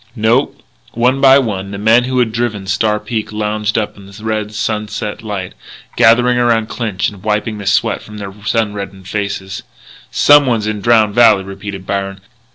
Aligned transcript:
"No." 0.15 0.53
One 0.93 1.21
by 1.21 1.37
one 1.37 1.69
the 1.69 1.77
men 1.77 2.05
who 2.05 2.17
had 2.17 2.31
driven 2.31 2.65
Star 2.65 2.99
Peak 2.99 3.31
lounged 3.31 3.77
up 3.77 3.95
in 3.97 4.07
the 4.07 4.23
red 4.23 4.51
sunset 4.51 5.21
light, 5.21 5.53
gathering 5.95 6.39
around 6.39 6.69
Clinch 6.69 7.09
and 7.09 7.21
wiping 7.21 7.59
the 7.59 7.67
sweat 7.67 8.01
from 8.01 8.17
sun 8.47 8.73
reddened 8.73 9.07
faces. 9.07 9.61
"Someone's 10.09 10.65
in 10.65 10.81
Drowned 10.81 11.13
Valley," 11.13 11.43
repeated 11.43 11.85
Byron. 11.85 12.19